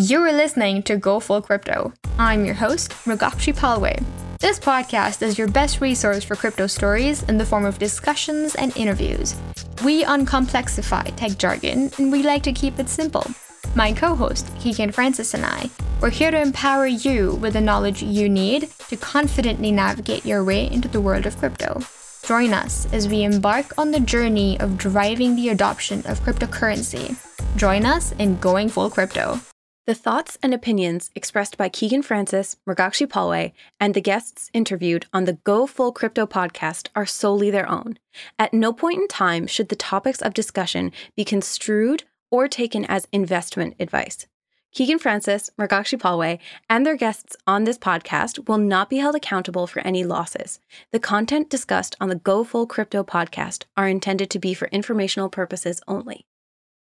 [0.00, 1.92] You're listening to Go Full Crypto.
[2.20, 4.00] I'm your host, Mrugakshi Palway.
[4.38, 8.76] This podcast is your best resource for crypto stories in the form of discussions and
[8.76, 9.34] interviews.
[9.82, 13.26] We uncomplexify tech jargon and we like to keep it simple.
[13.74, 15.68] My co host, Keegan Francis, and I,
[16.00, 20.70] we're here to empower you with the knowledge you need to confidently navigate your way
[20.70, 21.80] into the world of crypto.
[22.22, 27.16] Join us as we embark on the journey of driving the adoption of cryptocurrency.
[27.56, 29.40] Join us in Going Full Crypto.
[29.88, 35.24] The thoughts and opinions expressed by Keegan Francis, Mrugakshi Palway, and the guests interviewed on
[35.24, 37.98] the Go Full Crypto podcast are solely their own.
[38.38, 43.08] At no point in time should the topics of discussion be construed or taken as
[43.12, 44.26] investment advice.
[44.74, 49.66] Keegan Francis, Mrugakshi Palway, and their guests on this podcast will not be held accountable
[49.66, 50.60] for any losses.
[50.92, 55.30] The content discussed on the Go Full Crypto podcast are intended to be for informational
[55.30, 56.26] purposes only.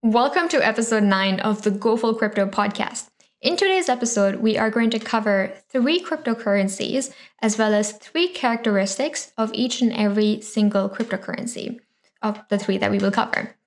[0.02, 3.10] Welcome to episode 9 of the Go Full Crypto podcast.
[3.42, 9.34] In today's episode, we are going to cover three cryptocurrencies as well as three characteristics
[9.38, 11.80] of each and every single cryptocurrency
[12.22, 13.58] of the three that we will cover.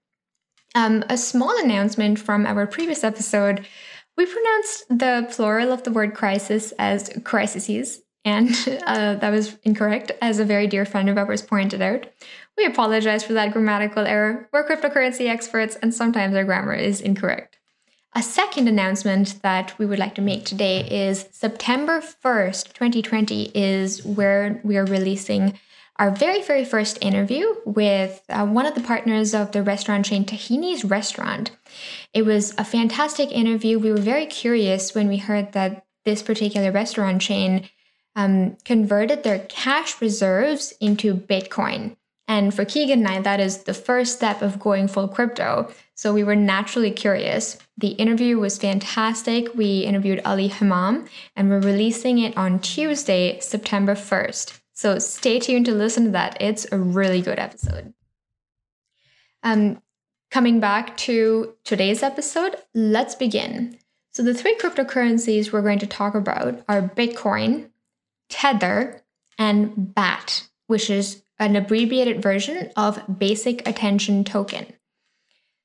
[0.74, 3.66] Um, a small announcement from our previous episode
[4.16, 8.50] we pronounced the plural of the word crisis as crises, and
[8.86, 12.06] uh, that was incorrect, as a very dear friend of ours pointed out.
[12.56, 14.48] We apologize for that grammatical error.
[14.52, 17.58] We're cryptocurrency experts, and sometimes our grammar is incorrect.
[18.14, 24.04] A second announcement that we would like to make today is September 1st, 2020, is
[24.04, 25.58] where we are releasing
[25.96, 30.24] our very, very first interview with uh, one of the partners of the restaurant chain
[30.24, 31.52] Tahini's Restaurant.
[32.12, 33.78] It was a fantastic interview.
[33.78, 37.68] We were very curious when we heard that this particular restaurant chain
[38.14, 41.96] um, converted their cash reserves into Bitcoin.
[42.32, 45.70] And for Keegan and I, that is the first step of going full crypto.
[45.94, 47.58] So we were naturally curious.
[47.76, 49.54] The interview was fantastic.
[49.54, 54.58] We interviewed Ali Hamam, and we're releasing it on Tuesday, September 1st.
[54.72, 56.38] So stay tuned to listen to that.
[56.40, 57.92] It's a really good episode.
[59.42, 59.82] Um,
[60.30, 63.76] coming back to today's episode, let's begin.
[64.12, 67.68] So the three cryptocurrencies we're going to talk about are Bitcoin,
[68.30, 69.02] Tether,
[69.36, 74.66] and BAT, which is an abbreviated version of Basic Attention Token.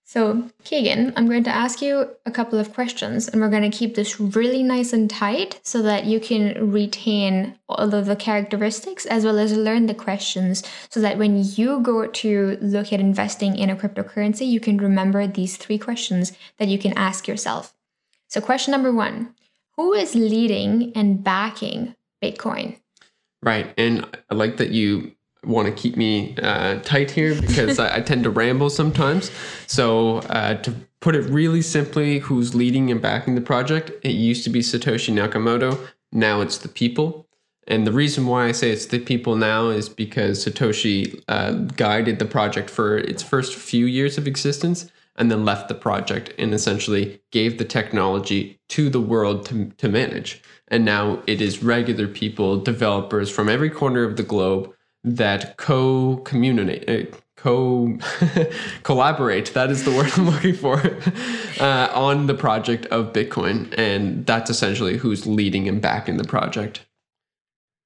[0.05, 3.77] So, Keegan, I'm going to ask you a couple of questions, and we're going to
[3.77, 9.05] keep this really nice and tight so that you can retain all of the characteristics
[9.05, 13.57] as well as learn the questions so that when you go to look at investing
[13.57, 17.73] in a cryptocurrency, you can remember these three questions that you can ask yourself.
[18.29, 19.35] So, question number one
[19.75, 22.77] Who is leading and backing Bitcoin?
[23.43, 23.73] Right.
[23.77, 28.01] And I like that you want to keep me uh, tight here because I, I,
[28.01, 29.31] tend to ramble sometimes.
[29.67, 33.91] So, uh, to put it really simply, who's leading and backing the project?
[34.03, 35.79] It used to be Satoshi Nakamoto.
[36.11, 37.27] Now it's the people.
[37.67, 42.17] And the reason why I say it's the people now is because Satoshi uh, guided
[42.17, 46.53] the project for its first few years of existence and then left the project and
[46.53, 50.41] essentially gave the technology to the world to, to manage.
[50.69, 54.73] And now it is regular people, developers from every corner of the globe
[55.03, 57.97] that co communicate uh, co
[58.83, 60.79] collaborate that is the word i'm looking for
[61.59, 66.81] uh, on the project of bitcoin and that's essentially who's leading and backing the project.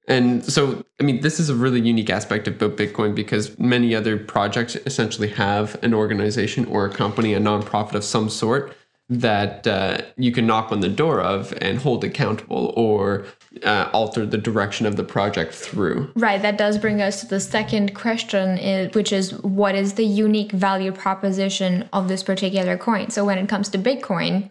[0.08, 4.18] And so i mean this is a really unique aspect of bitcoin because many other
[4.18, 8.76] projects essentially have an organization or a company a nonprofit of some sort
[9.12, 13.26] that uh, you can knock on the door of and hold accountable or
[13.66, 16.10] uh, alter the direction of the project through.
[16.16, 16.42] Right.
[16.42, 20.94] That does bring us to the second question, which is what is the unique value
[20.94, 23.10] proposition of this particular coin?
[23.10, 24.50] So when it comes to Bitcoin,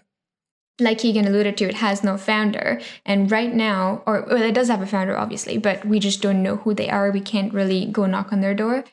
[0.78, 2.82] like Keegan alluded to, it has no founder.
[3.06, 6.42] And right now, or well, it does have a founder, obviously, but we just don't
[6.42, 7.10] know who they are.
[7.10, 8.84] We can't really go knock on their door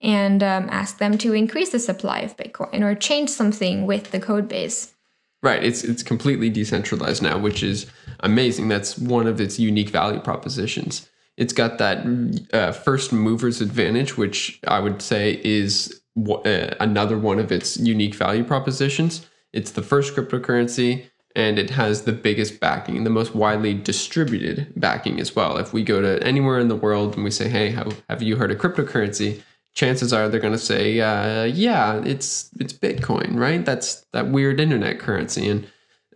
[0.00, 4.20] and um, ask them to increase the supply of Bitcoin or change something with the
[4.20, 4.92] code base.
[5.42, 5.62] Right.
[5.62, 7.86] It's it's completely decentralized now, which is
[8.20, 8.68] amazing.
[8.68, 11.08] That's one of its unique value propositions.
[11.36, 17.18] It's got that uh, first movers advantage, which I would say is w- uh, another
[17.18, 19.26] one of its unique value propositions.
[19.52, 21.06] It's the first cryptocurrency
[21.36, 25.58] and it has the biggest backing, the most widely distributed backing as well.
[25.58, 27.76] If we go to anywhere in the world and we say, "Hey,
[28.08, 29.42] have you heard of cryptocurrency?"
[29.76, 33.64] Chances are they're going to say, uh, "Yeah, it's it's Bitcoin, right?
[33.64, 35.68] That's that weird internet currency." And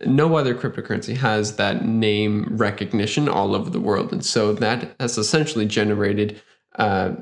[0.05, 5.17] no other cryptocurrency has that name recognition all over the world, and so that has
[5.17, 6.41] essentially generated
[6.77, 7.13] uh,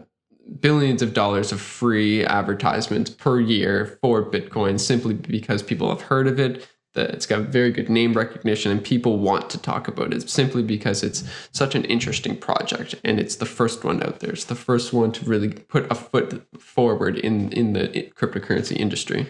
[0.60, 6.28] billions of dollars of free advertisements per year for Bitcoin, simply because people have heard
[6.28, 6.68] of it.
[6.94, 10.64] The, it's got very good name recognition, and people want to talk about it simply
[10.64, 14.32] because it's such an interesting project, and it's the first one out there.
[14.32, 19.28] It's the first one to really put a foot forward in in the cryptocurrency industry.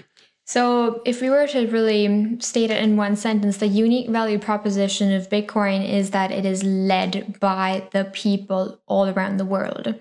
[0.50, 5.14] So, if we were to really state it in one sentence, the unique value proposition
[5.14, 9.94] of Bitcoin is that it is led by the people all around the world.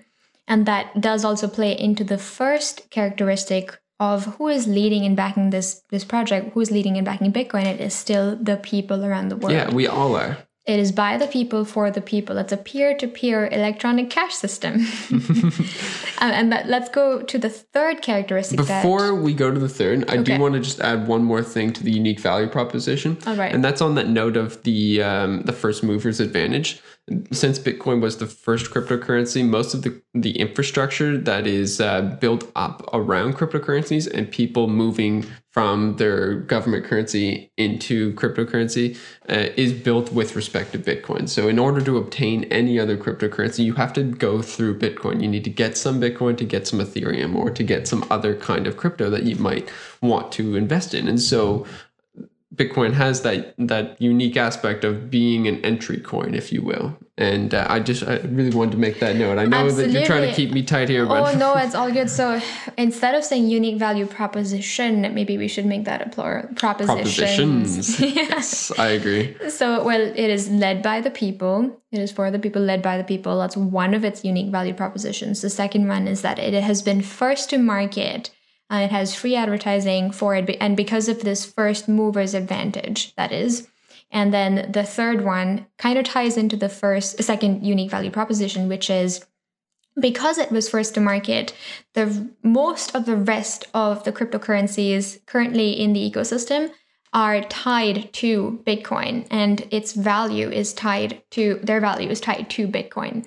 [0.47, 5.49] And that does also play into the first characteristic of who is leading and backing
[5.49, 7.65] this this project, who is leading and backing Bitcoin.
[7.65, 9.53] It is still the people around the world.
[9.53, 10.37] Yeah, we all are.
[10.65, 12.37] It is by the people for the people.
[12.37, 14.85] It's a peer-to-peer electronic cash system.
[16.21, 18.57] Um, and that, let's go to the third characteristic.
[18.57, 20.35] Before that, we go to the third, I okay.
[20.35, 23.17] do want to just add one more thing to the unique value proposition.
[23.25, 23.53] All right.
[23.53, 26.81] And that's on that note of the um, the first movers advantage
[27.31, 32.51] since Bitcoin was the first cryptocurrency, most of the, the infrastructure that is uh, built
[32.55, 38.95] up around cryptocurrencies and people moving from their government currency into cryptocurrency
[39.27, 41.27] uh, is built with respect to Bitcoin.
[41.27, 45.21] So, in order to obtain any other cryptocurrency, you have to go through Bitcoin.
[45.21, 48.35] You need to get some Bitcoin to get some Ethereum or to get some other
[48.35, 49.69] kind of crypto that you might
[50.01, 51.07] want to invest in.
[51.07, 51.65] And so,
[52.55, 56.97] Bitcoin has that that unique aspect of being an entry coin, if you will.
[57.15, 59.37] And uh, I just I really wanted to make that note.
[59.37, 59.93] I know Absolutely.
[59.93, 62.09] that you're trying to keep me tight here, but oh no, it's all good.
[62.09, 62.41] So
[62.75, 67.97] instead of saying unique value proposition, maybe we should make that a plural propositions.
[67.97, 67.99] Propositions.
[68.15, 69.37] yes, I agree.
[69.49, 71.79] So well, it is led by the people.
[71.91, 73.37] It is for the people, led by the people.
[73.37, 75.41] That's one of its unique value propositions.
[75.41, 78.31] The second one is that it has been first to market
[78.69, 83.31] and it has free advertising for it and because of this first mover's advantage that
[83.31, 83.67] is.
[84.11, 88.67] And then the third one kind of ties into the first second unique value proposition
[88.67, 89.25] which is
[89.99, 91.53] because it was first to market
[91.93, 96.71] the most of the rest of the cryptocurrencies currently in the ecosystem
[97.11, 102.67] are tied to bitcoin and its value is tied to their value is tied to
[102.67, 103.25] bitcoin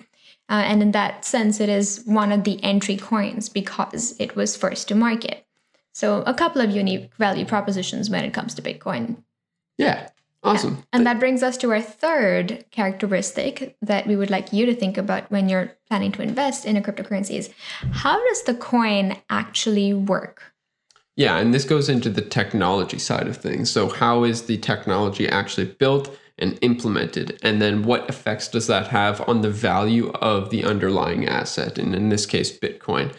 [0.48, 4.56] uh, and in that sense, it is one of the entry coins because it was
[4.56, 5.46] first to market.
[5.92, 9.22] So, a couple of unique value propositions when it comes to Bitcoin.
[9.78, 10.08] Yeah,
[10.42, 10.76] awesome.
[10.76, 10.82] Yeah.
[10.92, 14.96] And that brings us to our third characteristic that we would like you to think
[14.96, 17.50] about when you're planning to invest in a cryptocurrency is
[17.92, 20.52] how does the coin actually work?
[21.16, 23.70] Yeah, and this goes into the technology side of things.
[23.70, 26.16] So, how is the technology actually built?
[26.38, 27.38] And implemented?
[27.42, 31.94] And then what effects does that have on the value of the underlying asset, and
[31.94, 33.14] in this case, Bitcoin?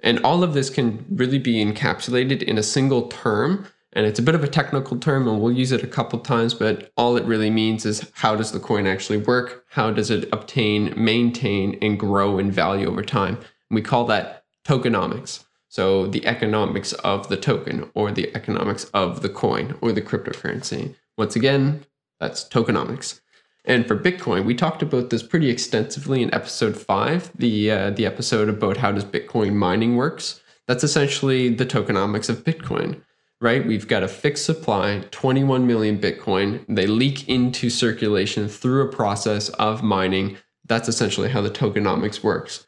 [0.00, 3.66] And all of this can really be encapsulated in a single term.
[3.92, 6.52] And it's a bit of a technical term, and we'll use it a couple times,
[6.52, 9.64] but all it really means is how does the coin actually work?
[9.70, 13.36] How does it obtain, maintain, and grow in value over time?
[13.36, 15.44] And we call that tokenomics.
[15.68, 20.94] So the economics of the token, or the economics of the coin, or the cryptocurrency.
[21.16, 21.86] Once again,
[22.20, 23.20] that's tokenomics.
[23.64, 28.06] And for Bitcoin, we talked about this pretty extensively in episode five, the uh, the
[28.06, 30.40] episode about how does Bitcoin mining works.
[30.68, 33.02] That's essentially the tokenomics of Bitcoin,
[33.40, 33.66] right?
[33.66, 36.64] We've got a fixed supply, 21 million Bitcoin.
[36.68, 40.36] They leak into circulation through a process of mining.
[40.64, 42.66] That's essentially how the tokenomics works.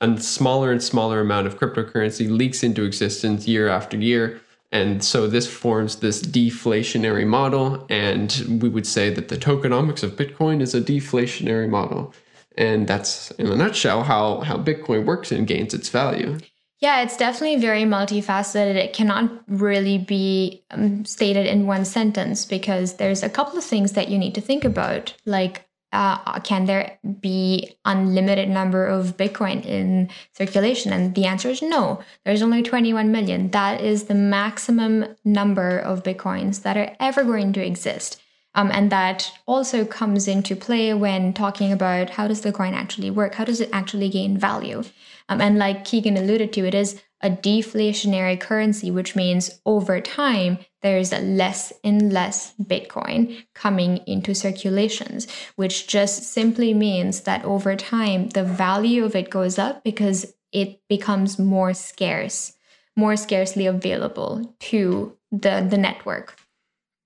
[0.00, 4.40] A smaller and smaller amount of cryptocurrency leaks into existence year after year
[4.74, 7.86] and so this forms this deflationary model.
[7.88, 12.12] And we would say that the tokenomics of Bitcoin is a deflationary model.
[12.58, 16.38] And that's in a nutshell how, how Bitcoin works and gains its value.
[16.80, 18.74] Yeah, it's definitely very multifaceted.
[18.74, 23.92] It cannot really be um, stated in one sentence because there's a couple of things
[23.92, 29.64] that you need to think about, like uh, can there be unlimited number of bitcoin
[29.64, 30.92] in circulation?
[30.92, 32.02] And the answer is no.
[32.24, 33.50] There's only 21 million.
[33.52, 38.20] That is the maximum number of bitcoins that are ever going to exist.
[38.56, 43.10] Um, and that also comes into play when talking about how does the coin actually
[43.10, 43.34] work?
[43.34, 44.84] How does it actually gain value?
[45.28, 50.58] Um, and like keegan alluded to it is a deflationary currency, which means over time,
[50.82, 55.26] there's less and less Bitcoin coming into circulations,
[55.56, 60.80] which just simply means that over time, the value of it goes up because it
[60.86, 62.52] becomes more scarce,
[62.94, 66.36] more scarcely available to the, the network.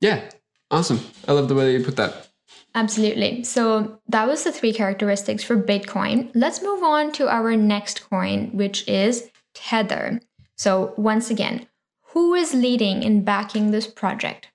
[0.00, 0.28] Yeah,
[0.72, 1.00] awesome.
[1.28, 2.28] I love the way that you put that.
[2.74, 3.44] Absolutely.
[3.44, 6.30] So that was the three characteristics for Bitcoin.
[6.34, 10.20] Let's move on to our next coin, which is Tether.
[10.56, 11.66] So, once again,
[12.12, 14.48] who is leading and backing this project?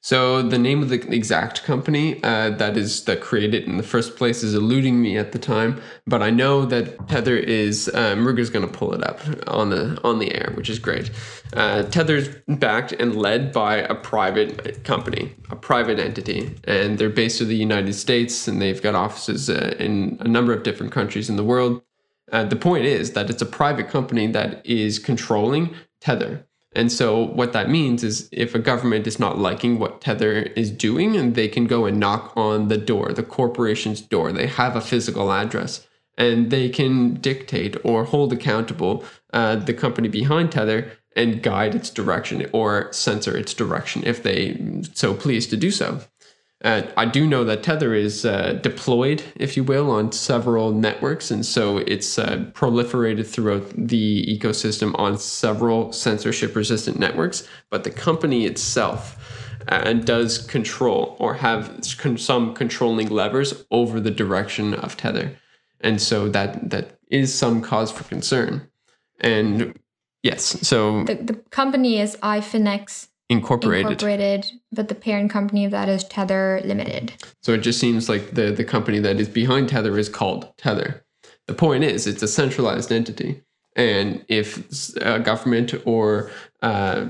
[0.00, 4.16] So the name of the exact company uh, that is that created in the first
[4.16, 7.88] place is eluding me at the time, but I know that Tether is.
[7.92, 11.10] Uh, Mruga's going to pull it up on the on the air, which is great.
[11.52, 17.40] Uh, Tether's backed and led by a private company, a private entity, and they're based
[17.40, 21.28] in the United States, and they've got offices uh, in a number of different countries
[21.28, 21.82] in the world.
[22.32, 26.46] Uh, the point is that it's a private company that is controlling Tether.
[26.72, 30.70] And so what that means is if a government is not liking what Tether is
[30.70, 34.32] doing, and they can go and knock on the door, the corporation's door.
[34.32, 35.86] They have a physical address
[36.18, 41.90] and they can dictate or hold accountable uh, the company behind Tether and guide its
[41.90, 46.00] direction or censor its direction if they so please to do so.
[46.64, 51.30] Uh, I do know that Tether is uh, deployed, if you will, on several networks,
[51.30, 57.46] and so it's uh, proliferated throughout the ecosystem on several censorship-resistant networks.
[57.70, 59.16] But the company itself
[59.68, 61.78] uh, does control or have
[62.16, 65.36] some controlling levers over the direction of Tether,
[65.80, 68.68] and so that that is some cause for concern.
[69.20, 69.78] And
[70.24, 73.92] yes, so the, the company is iFinex Incorporated.
[73.92, 77.12] Incorporated, but the parent company of that is Tether Limited.
[77.42, 81.04] So it just seems like the the company that is behind Tether is called Tether.
[81.46, 83.42] The point is, it's a centralized entity,
[83.76, 86.30] and if a government or
[86.62, 87.06] a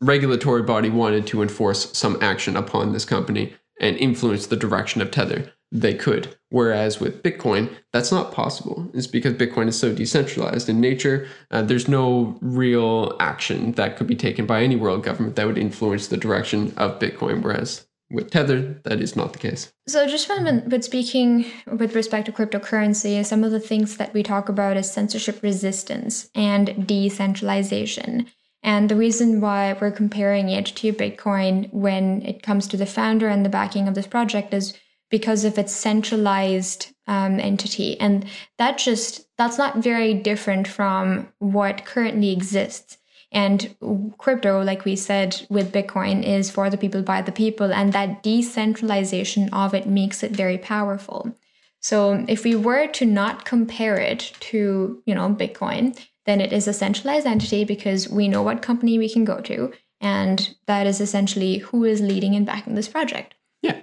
[0.00, 5.10] regulatory body wanted to enforce some action upon this company and influence the direction of
[5.10, 6.38] Tether, they could.
[6.50, 8.90] Whereas with Bitcoin, that's not possible.
[8.92, 11.28] It's because Bitcoin is so decentralized in nature.
[11.50, 15.58] Uh, there's no real action that could be taken by any world government that would
[15.58, 17.42] influence the direction of Bitcoin.
[17.42, 19.72] Whereas with Tether, that is not the case.
[19.86, 24.24] So, just when, but speaking with respect to cryptocurrency, some of the things that we
[24.24, 28.26] talk about is censorship resistance and decentralization.
[28.62, 33.28] And the reason why we're comparing it to Bitcoin when it comes to the founder
[33.28, 34.76] and the backing of this project is
[35.10, 37.98] because of its centralized um, entity.
[38.00, 38.24] And
[38.58, 42.98] that just, that's not very different from what currently exists.
[43.32, 43.76] And
[44.18, 47.72] crypto, like we said with Bitcoin, is for the people by the people.
[47.72, 51.34] And that decentralization of it makes it very powerful.
[51.80, 56.68] So if we were to not compare it to, you know, Bitcoin, then it is
[56.68, 59.72] a centralized entity because we know what company we can go to.
[60.00, 63.34] And that is essentially who is leading and backing this project.
[63.62, 63.80] Yeah.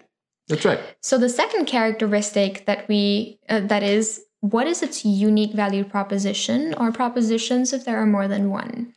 [0.47, 0.79] That's right.
[1.01, 6.73] So the second characteristic that we uh, that is what is its unique value proposition
[6.75, 8.93] or propositions if there are more than one?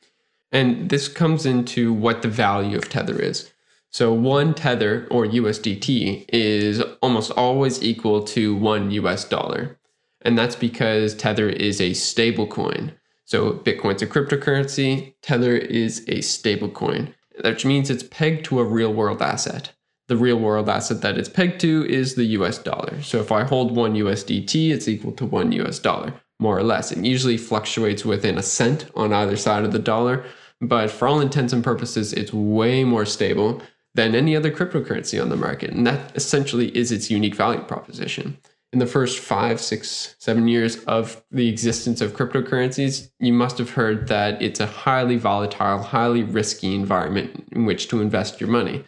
[0.52, 3.52] And this comes into what the value of tether is.
[3.90, 9.78] So one tether or USDT is almost always equal to 1 US dollar.
[10.22, 12.92] And that's because tether is a stable coin.
[13.24, 18.64] So Bitcoin's a cryptocurrency, tether is a stable coin, which means it's pegged to a
[18.64, 19.72] real world asset
[20.10, 23.00] the real world asset that it's pegged to is the US dollar.
[23.00, 26.90] So if I hold one USDT, it's equal to one US dollar, more or less.
[26.90, 30.24] It usually fluctuates within a cent on either side of the dollar,
[30.60, 33.62] but for all intents and purposes, it's way more stable
[33.94, 35.70] than any other cryptocurrency on the market.
[35.70, 38.36] And that essentially is its unique value proposition.
[38.72, 43.70] In the first five, six, seven years of the existence of cryptocurrencies, you must have
[43.70, 48.84] heard that it's a highly volatile, highly risky environment in which to invest your money.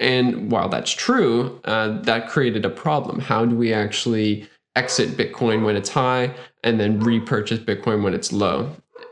[0.00, 3.20] And while that's true, uh, that created a problem.
[3.20, 8.32] How do we actually exit Bitcoin when it's high and then repurchase Bitcoin when it's
[8.32, 8.70] low?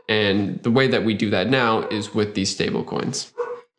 [0.09, 3.33] And the way that we do that now is with these stable coins.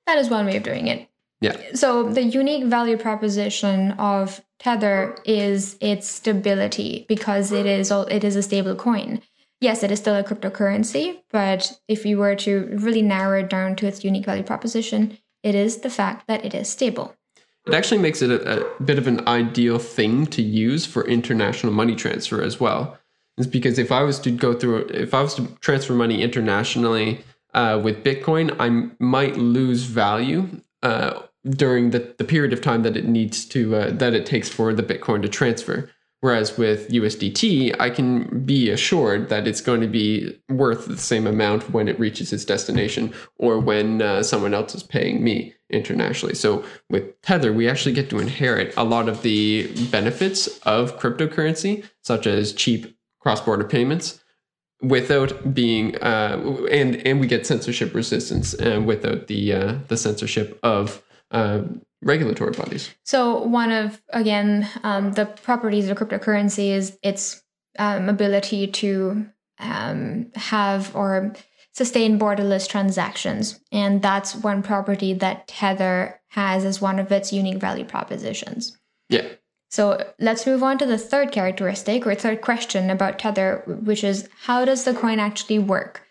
[0.07, 1.09] That is one way of doing it.
[1.41, 1.57] Yeah.
[1.75, 8.25] So the unique value proposition of Tether is its stability because it is all, it
[8.25, 9.23] is a stable coin.
[9.61, 13.77] Yes, it is still a cryptocurrency, but if you were to really narrow it down
[13.77, 17.15] to its unique value proposition, it is the fact that it is stable.
[17.67, 21.73] It actually makes it a, a bit of an ideal thing to use for international
[21.73, 22.99] money transfer as well.
[23.37, 27.25] Is because if I was to go through, if I was to transfer money internationally
[27.55, 32.97] uh, with Bitcoin, I might lose value uh, during the, the period of time that
[32.97, 35.91] it needs to uh, that it takes for the Bitcoin to transfer.
[36.21, 41.29] Whereas with USDT, I can be assured that it's going to be worth the same
[41.29, 46.35] amount when it reaches its destination or when uh, someone else is paying me internationally.
[46.35, 51.85] So with Tether, we actually get to inherit a lot of the benefits of cryptocurrency,
[52.03, 54.21] such as cheap cross-border payments,
[54.83, 60.59] without being uh, and and we get censorship resistance uh, without the uh, the censorship
[60.63, 61.63] of uh,
[62.03, 62.91] regulatory bodies.
[63.05, 67.43] So one of again um, the properties of cryptocurrency is its
[67.79, 69.27] um, ability to
[69.59, 71.35] um, have or
[71.73, 77.59] sustain borderless transactions, and that's one property that Tether has as one of its unique
[77.59, 78.77] value propositions.
[79.09, 79.27] Yeah.
[79.71, 84.29] So let's move on to the third characteristic or third question about Tether, which is
[84.43, 86.03] how does the coin actually work?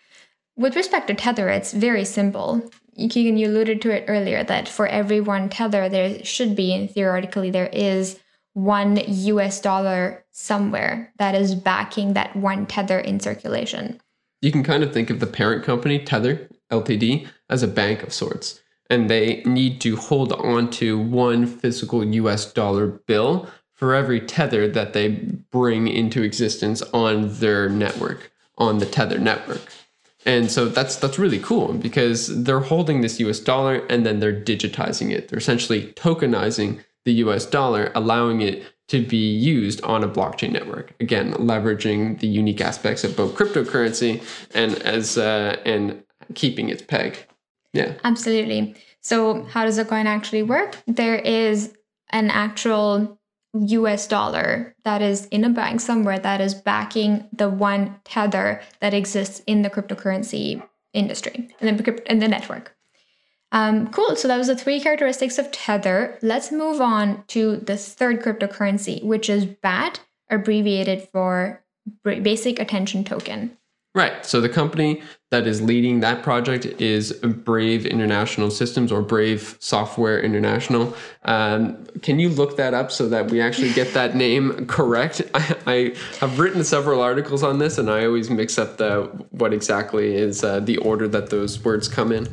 [0.56, 2.68] With respect to Tether, it's very simple.
[2.98, 6.90] Keegan, you alluded to it earlier that for every one Tether, there should be, and
[6.90, 8.18] theoretically, there is
[8.54, 14.00] one US dollar somewhere that is backing that one Tether in circulation.
[14.40, 18.12] You can kind of think of the parent company, Tether Ltd, as a bank of
[18.12, 18.60] sorts.
[18.90, 24.66] And they need to hold on to one physical US dollar bill for every tether
[24.66, 25.08] that they
[25.52, 29.72] bring into existence on their network, on the Tether network.
[30.28, 34.38] And so that's that's really cool because they're holding this US dollar and then they're
[34.38, 35.28] digitizing it.
[35.28, 40.92] They're essentially tokenizing the US dollar, allowing it to be used on a blockchain network.
[41.00, 44.22] Again, leveraging the unique aspects of both cryptocurrency
[44.54, 46.02] and as uh, and
[46.34, 47.16] keeping its peg.
[47.72, 47.94] Yeah.
[48.04, 48.74] Absolutely.
[49.00, 50.76] So how does a coin actually work?
[50.86, 51.74] There is
[52.10, 53.17] an actual
[53.54, 58.94] US dollar that is in a bank somewhere that is backing the one tether that
[58.94, 60.62] exists in the cryptocurrency
[60.92, 62.76] industry and in the network.
[63.50, 64.14] Um, cool.
[64.16, 66.18] So that was the three characteristics of Tether.
[66.20, 71.64] Let's move on to the third cryptocurrency, which is BAT, abbreviated for
[72.04, 73.56] Basic Attention Token.
[73.94, 74.24] Right.
[74.24, 80.20] So the company that is leading that project is Brave International Systems or Brave Software
[80.20, 80.94] International.
[81.24, 85.22] Um, can you look that up so that we actually get that name correct?
[85.34, 89.52] I, I, have written several articles on this, and I always mix up the what
[89.52, 92.28] exactly is uh, the order that those words come in.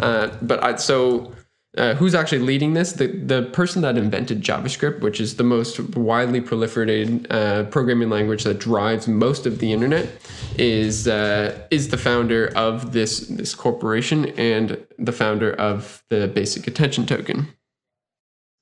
[0.00, 1.32] Uh, but I, so
[1.76, 2.92] uh, who's actually leading this?
[2.92, 8.44] The the person that invented JavaScript, which is the most widely proliferated uh, programming language
[8.44, 10.08] that drives most of the internet,
[10.56, 16.66] is uh, is the founder of this this corporation and the founder of the Basic
[16.68, 17.48] Attention Token.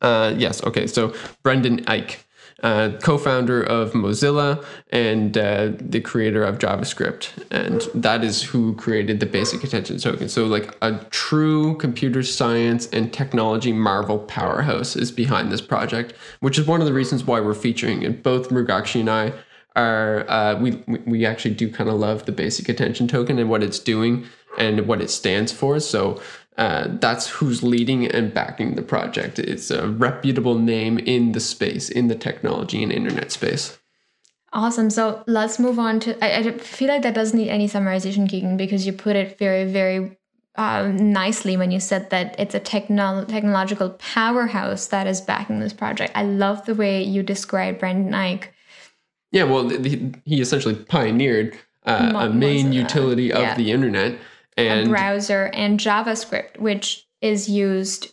[0.01, 0.63] Uh, yes.
[0.65, 0.87] Okay.
[0.87, 2.17] So Brendan Eich
[2.63, 9.21] uh, co-founder of Mozilla and uh, the creator of JavaScript, and that is who created
[9.21, 10.29] the Basic Attention Token.
[10.29, 16.59] So, like a true computer science and technology marvel powerhouse is behind this project, which
[16.59, 18.23] is one of the reasons why we're featuring it.
[18.23, 19.33] Both Mrugakshi and I
[19.75, 23.63] are uh, we we actually do kind of love the Basic Attention Token and what
[23.63, 24.27] it's doing
[24.59, 25.81] and what it stands for.
[25.81, 26.21] So
[26.59, 29.39] uh, that's who's leading and backing the project.
[29.39, 33.79] It's a reputable name in the space, in the technology and internet space.
[34.53, 34.91] Awesome.
[34.91, 36.23] So let's move on to.
[36.23, 39.65] I, I feel like that doesn't need any summarization, Keegan, because you put it very,
[39.65, 40.19] very
[40.57, 45.73] uh, nicely when you said that it's a techno- technological powerhouse that is backing this
[45.73, 46.13] project.
[46.15, 48.49] I love the way you describe Brendan Eich.
[49.31, 53.55] Yeah, well, he essentially pioneered uh, a main utility of yeah.
[53.55, 54.19] the internet
[54.57, 58.13] and a browser and JavaScript, which is used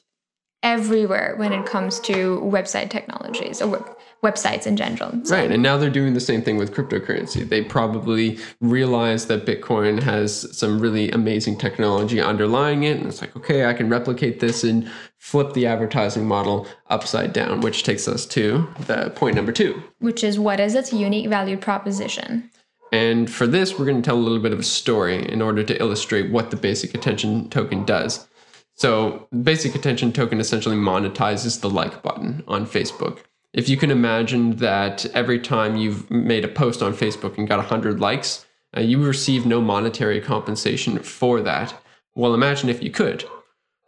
[0.61, 5.11] everywhere when it comes to website technologies or websites in general.
[5.23, 5.35] So.
[5.35, 5.49] Right.
[5.49, 7.47] And now they're doing the same thing with cryptocurrency.
[7.47, 12.97] They probably realize that Bitcoin has some really amazing technology underlying it.
[12.97, 17.61] And it's like, okay, I can replicate this and flip the advertising model upside down,
[17.61, 19.81] which takes us to the point number two.
[19.99, 22.49] Which is what is its unique value proposition?
[22.91, 25.63] And for this, we're going to tell a little bit of a story in order
[25.63, 28.27] to illustrate what the basic attention token does.
[28.75, 33.19] So, basic attention token essentially monetizes the like button on Facebook.
[33.53, 37.57] If you can imagine that every time you've made a post on Facebook and got
[37.57, 41.73] 100 likes, uh, you receive no monetary compensation for that.
[42.15, 43.25] Well, imagine if you could.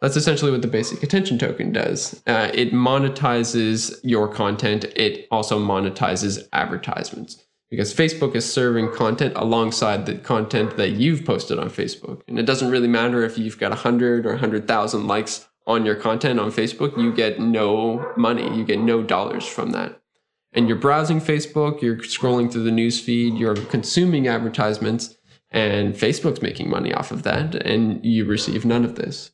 [0.00, 2.20] That's essentially what the basic attention token does.
[2.26, 10.04] Uh, it monetizes your content, it also monetizes advertisements because Facebook is serving content alongside
[10.04, 12.20] the content that you've posted on Facebook.
[12.28, 16.38] And it doesn't really matter if you've got 100 or 100,000 likes on your content
[16.38, 20.02] on Facebook, you get no money, you get no dollars from that.
[20.52, 25.16] And you're browsing Facebook, you're scrolling through the news feed, you're consuming advertisements,
[25.50, 29.30] and Facebook's making money off of that, and you receive none of this.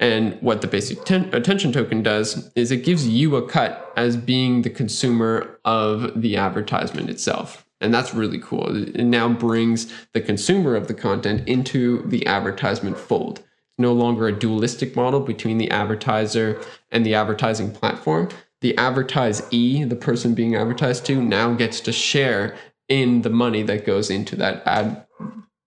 [0.00, 4.16] And what the basic ten- attention token does is it gives you a cut as
[4.16, 7.65] being the consumer of the advertisement itself.
[7.80, 8.88] And that's really cool.
[8.88, 13.40] It now brings the consumer of the content into the advertisement fold.
[13.40, 16.60] It's no longer a dualistic model between the advertiser
[16.90, 18.30] and the advertising platform.
[18.62, 22.56] The advertisee, the person being advertised to, now gets to share
[22.88, 25.04] in the money that goes into that ad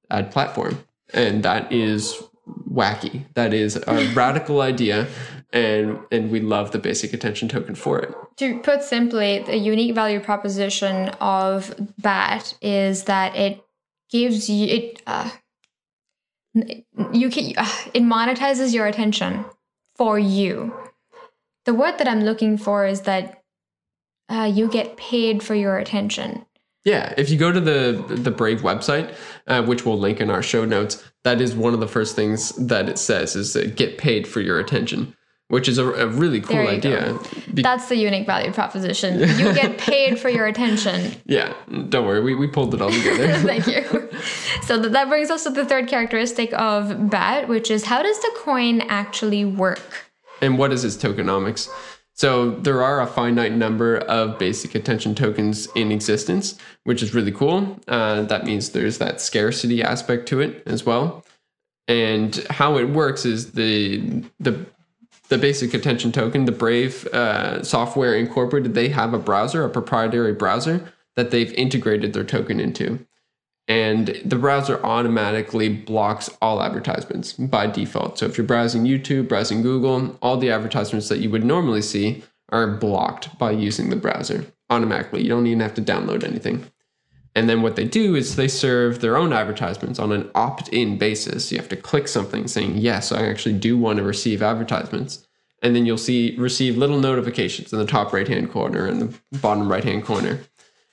[0.09, 0.83] ad platform.
[1.13, 2.15] And that is
[2.71, 3.25] wacky.
[3.35, 5.07] That is a radical idea
[5.51, 8.13] and and we love the basic attention token for it.
[8.37, 13.63] To put simply, the unique value proposition of BAT is that it
[14.09, 15.29] gives you it uh,
[17.11, 19.45] you can uh, it monetizes your attention
[19.95, 20.73] for you.
[21.65, 23.43] the word that I'm looking for is that
[24.29, 26.45] uh, you get paid for your attention.
[26.85, 29.13] Yeah, if you go to the the Brave website,
[29.47, 32.51] uh, which we'll link in our show notes, that is one of the first things
[32.55, 35.15] that it says is that get paid for your attention,
[35.49, 37.17] which is a, a really cool idea.
[37.53, 39.19] Be- That's the unique value proposition.
[39.19, 41.11] You get paid for your attention.
[41.25, 41.53] yeah,
[41.89, 43.33] don't worry, we, we pulled it all together.
[43.39, 44.09] Thank you.
[44.61, 48.19] So th- that brings us to the third characteristic of BAT, which is how does
[48.21, 50.05] the coin actually work?
[50.41, 51.67] and what is its tokenomics?
[52.13, 57.31] So there are a finite number of basic attention tokens in existence, which is really
[57.31, 57.79] cool.
[57.87, 61.25] Uh, that means there's that scarcity aspect to it as well.
[61.87, 64.65] And how it works is the the
[65.29, 70.33] the basic attention token, the Brave uh, software incorporated, they have a browser, a proprietary
[70.33, 73.05] browser that they've integrated their token into.
[73.67, 78.17] And the browser automatically blocks all advertisements by default.
[78.17, 82.23] So if you're browsing YouTube, browsing Google, all the advertisements that you would normally see
[82.51, 85.21] are blocked by using the browser automatically.
[85.21, 86.65] You don't even have to download anything.
[87.35, 90.97] And then what they do is they serve their own advertisements on an opt in
[90.97, 91.51] basis.
[91.51, 95.27] You have to click something saying, Yes, I actually do want to receive advertisements.
[95.61, 99.37] And then you'll see receive little notifications in the top right hand corner and the
[99.39, 100.39] bottom right hand corner.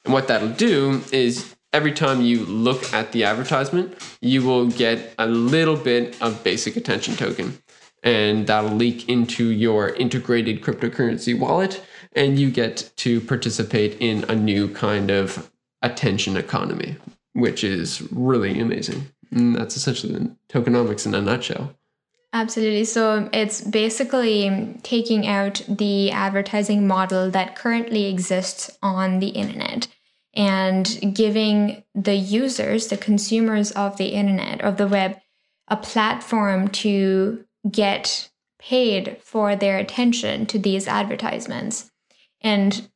[0.05, 5.15] And what that'll do is every time you look at the advertisement, you will get
[5.19, 7.59] a little bit of basic attention token.
[8.03, 14.35] And that'll leak into your integrated cryptocurrency wallet, and you get to participate in a
[14.35, 15.51] new kind of
[15.91, 16.97] attention economy,
[17.33, 19.07] which is really amazing.
[19.31, 21.75] And that's essentially tokenomics in a nutshell.
[22.33, 22.85] Absolutely.
[22.85, 29.89] So it's basically taking out the advertising model that currently exists on the internet
[30.35, 35.19] and giving the users, the consumers of the internet, of the web,
[35.69, 41.91] a platform to get paid for their attention to these advertisements.
[42.43, 42.89] And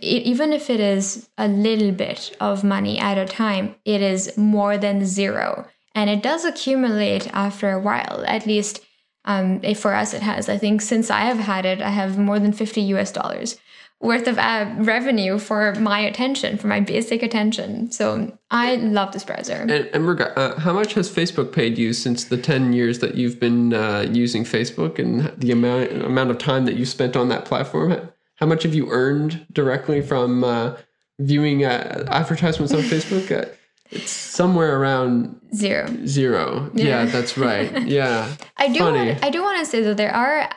[0.00, 4.78] even if it is a little bit of money at a time, it is more
[4.78, 5.66] than zero.
[5.94, 8.24] And it does accumulate after a while.
[8.26, 8.80] At least
[9.24, 10.48] um, for us, it has.
[10.48, 13.58] I think since I have had it, I have more than 50 US dollars
[14.02, 17.90] worth of uh, revenue for my attention, for my basic attention.
[17.92, 19.54] So I love this browser.
[19.54, 23.14] And, and Mruga, uh, how much has Facebook paid you since the 10 years that
[23.14, 27.28] you've been uh, using Facebook and the amount, amount of time that you spent on
[27.28, 28.10] that platform?
[28.36, 30.76] How much have you earned directly from uh,
[31.18, 33.30] viewing uh, advertisements on Facebook?
[33.30, 33.48] Uh,
[33.90, 35.86] it's somewhere around Zero.
[36.06, 36.70] zero.
[36.74, 37.04] Yeah, Yeah.
[37.06, 37.82] that's right.
[37.86, 38.34] Yeah.
[38.56, 38.78] I do.
[38.78, 39.08] Funny.
[39.10, 40.48] Want, I do want to say that there are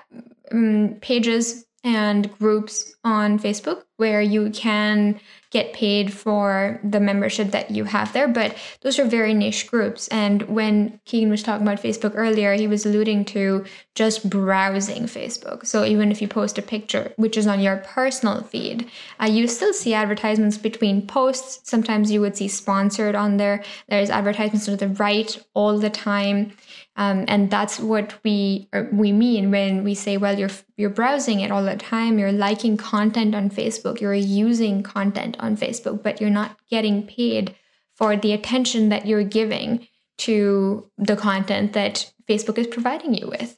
[0.53, 5.19] um, pages and groups on Facebook where you can
[5.51, 10.09] get paid for the membership that you have there, but those are very niche groups.
[10.09, 15.65] And when Keegan was talking about Facebook earlier, he was alluding to just browsing Facebook.
[15.65, 18.89] So even if you post a picture, which is on your personal feed,
[19.21, 21.61] uh, you still see advertisements between posts.
[21.69, 23.63] Sometimes you would see sponsored on there.
[23.87, 26.51] There's advertisements to the right all the time.
[26.97, 31.51] Um, and that's what we we mean when we say, well, you're you're browsing it
[31.51, 36.29] all the time, you're liking content on Facebook, you're using content on Facebook, but you're
[36.29, 37.53] not getting paid
[37.95, 39.87] for the attention that you're giving
[40.19, 43.57] to the content that Facebook is providing you with.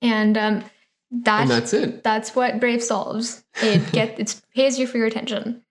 [0.00, 0.64] And um,
[1.10, 2.02] that, And that's it.
[2.02, 3.44] that's what Brave solves.
[3.62, 5.62] It get it pays you for your attention.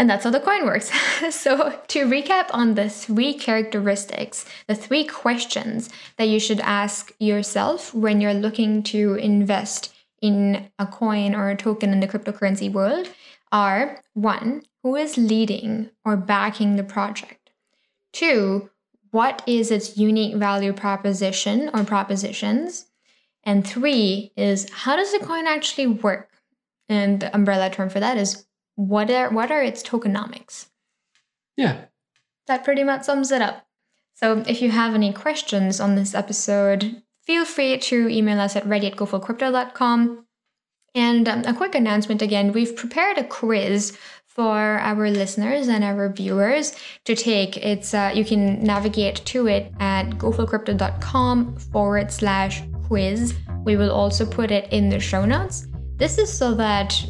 [0.00, 0.90] And that's how the coin works.
[1.30, 7.92] so, to recap on the three characteristics, the three questions that you should ask yourself
[7.92, 13.10] when you're looking to invest in a coin or a token in the cryptocurrency world
[13.52, 17.50] are one, who is leading or backing the project?
[18.14, 18.70] Two,
[19.10, 22.86] what is its unique value proposition or propositions?
[23.44, 26.30] And three is how does the coin actually work?
[26.88, 28.46] And the umbrella term for that is
[28.80, 30.66] what are what are its tokenomics?
[31.56, 31.84] Yeah.
[32.46, 33.66] That pretty much sums it up.
[34.14, 38.66] So if you have any questions on this episode, feel free to email us at
[38.66, 40.26] ready at gofullcrypto.com.
[40.94, 46.10] And um, a quick announcement again, we've prepared a quiz for our listeners and our
[46.12, 47.56] viewers to take.
[47.58, 53.34] It's uh, you can navigate to it at gofullcrypto.com forward slash quiz.
[53.64, 55.66] We will also put it in the show notes.
[55.96, 57.04] This is so that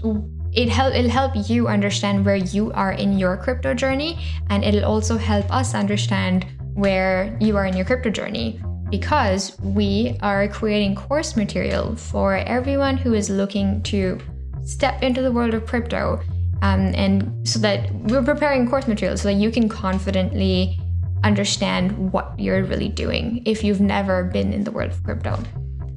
[0.53, 4.85] it help it'll help you understand where you are in your crypto journey and it'll
[4.85, 8.61] also help us understand where you are in your crypto journey.
[8.91, 14.19] Because we are creating course material for everyone who is looking to
[14.65, 16.21] step into the world of crypto
[16.63, 20.79] um, and so that we're preparing course material so that you can confidently
[21.23, 25.39] understand what you're really doing if you've never been in the world of crypto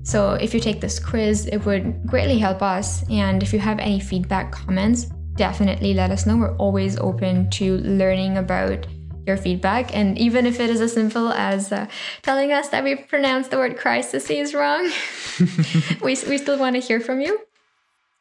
[0.04, 3.04] So if you take this quiz, it would greatly help us.
[3.10, 6.38] And if you have any feedback, comments, definitely let us know.
[6.38, 8.86] We're always open to learning about
[9.26, 9.96] your feedback.
[9.96, 11.88] And even if it is as simple as uh,
[12.22, 14.92] telling us that we pronounced the word crises wrong,
[16.02, 17.39] we, we still want to hear from you.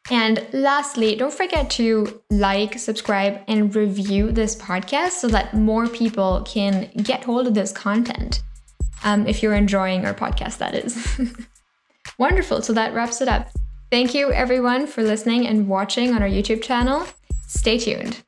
[0.09, 6.43] And lastly, don't forget to like, subscribe, and review this podcast so that more people
[6.45, 8.41] can get hold of this content.
[9.05, 11.19] Um, if you're enjoying our podcast, that is.
[12.17, 12.61] Wonderful.
[12.61, 13.49] So that wraps it up.
[13.91, 17.05] Thank you, everyone, for listening and watching on our YouTube channel.
[17.47, 18.23] Stay tuned.